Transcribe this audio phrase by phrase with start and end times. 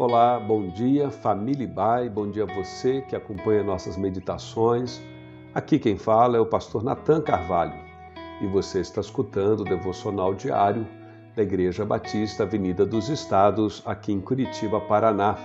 [0.00, 4.98] Olá, bom dia, família Bai, bom dia a você que acompanha nossas meditações.
[5.54, 7.74] Aqui quem fala é o pastor Natan Carvalho
[8.40, 10.86] e você está escutando o devocional diário
[11.36, 15.36] da Igreja Batista Avenida dos Estados, aqui em Curitiba, Paraná.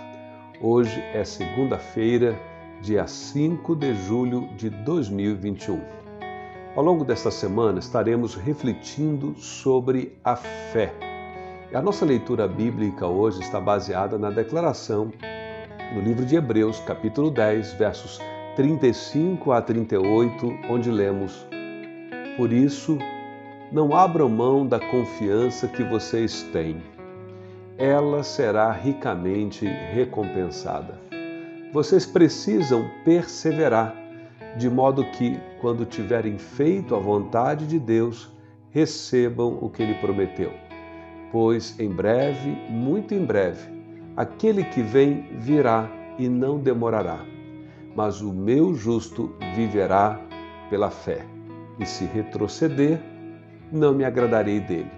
[0.62, 2.40] Hoje é segunda-feira,
[2.82, 5.82] dia 5 de julho de 2021.
[6.78, 11.15] Ao longo desta semana estaremos refletindo sobre a fé
[11.76, 15.12] a nossa leitura bíblica hoje está baseada na declaração
[15.94, 18.18] no livro de Hebreus, capítulo 10, versos
[18.56, 21.46] 35 a 38, onde lemos:
[22.38, 22.98] Por isso,
[23.74, 26.82] não abram mão da confiança que vocês têm.
[27.78, 30.98] Ela será ricamente recompensada.
[31.74, 33.94] Vocês precisam perseverar,
[34.56, 38.32] de modo que, quando tiverem feito a vontade de Deus,
[38.72, 40.54] recebam o que Ele prometeu
[41.36, 43.70] pois em breve, muito em breve,
[44.16, 45.86] aquele que vem virá
[46.18, 47.20] e não demorará.
[47.94, 50.18] Mas o meu justo viverá
[50.70, 51.26] pela fé,
[51.78, 53.02] e se retroceder,
[53.70, 54.90] não me agradarei dele.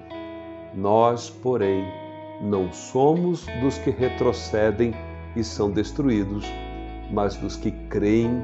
[0.76, 1.84] Nós, porém,
[2.40, 4.94] não somos dos que retrocedem
[5.36, 6.46] e são destruídos,
[7.12, 8.44] mas dos que creem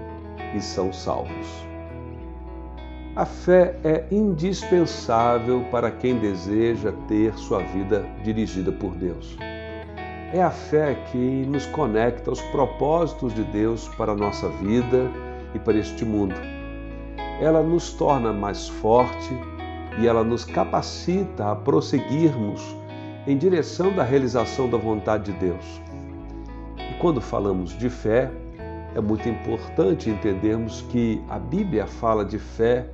[0.56, 1.73] e são salvos.
[3.16, 9.38] A fé é indispensável para quem deseja ter sua vida dirigida por Deus.
[10.34, 15.12] É a fé que nos conecta aos propósitos de Deus para a nossa vida
[15.54, 16.34] e para este mundo.
[17.40, 19.38] Ela nos torna mais forte
[20.00, 22.76] e ela nos capacita a prosseguirmos
[23.28, 25.82] em direção da realização da vontade de Deus.
[26.80, 28.32] E quando falamos de fé,
[28.96, 32.90] é muito importante entendermos que a Bíblia fala de fé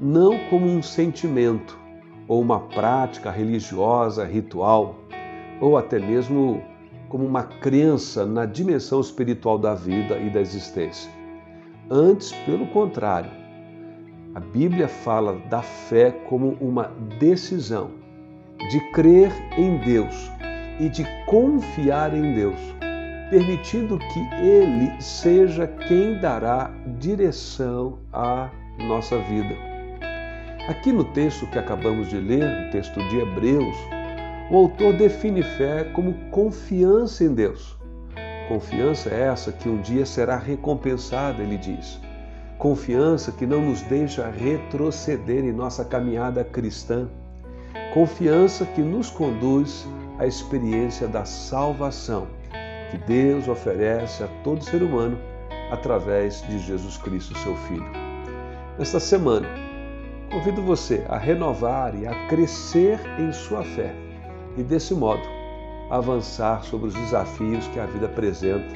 [0.00, 1.78] não como um sentimento
[2.28, 4.96] ou uma prática religiosa, ritual,
[5.60, 6.62] ou até mesmo
[7.08, 11.10] como uma crença na dimensão espiritual da vida e da existência.
[11.88, 13.30] Antes, pelo contrário,
[14.34, 17.90] a Bíblia fala da fé como uma decisão
[18.70, 20.30] de crer em Deus
[20.80, 22.58] e de confiar em Deus,
[23.30, 29.75] permitindo que Ele seja quem dará direção à nossa vida.
[30.68, 33.76] Aqui no texto que acabamos de ler, o texto de Hebreus,
[34.50, 37.76] o autor define fé como confiança em Deus.
[38.48, 42.00] Confiança é essa que um dia será recompensada, ele diz.
[42.58, 47.08] Confiança que não nos deixa retroceder em nossa caminhada cristã.
[47.94, 49.86] Confiança que nos conduz
[50.18, 52.26] à experiência da salvação
[52.90, 55.18] que Deus oferece a todo ser humano
[55.70, 57.90] através de Jesus Cristo, seu Filho.
[58.78, 59.65] Nesta semana,
[60.30, 63.94] Convido você a renovar e a crescer em sua fé
[64.56, 65.22] e, desse modo,
[65.90, 68.74] avançar sobre os desafios que a vida apresenta,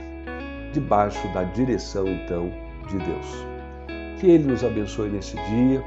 [0.72, 2.50] debaixo da direção, então,
[2.88, 3.46] de Deus.
[4.18, 5.82] Que Ele nos abençoe nesse dia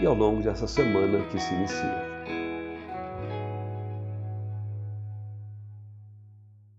[0.00, 2.11] e ao longo dessa semana que se inicia.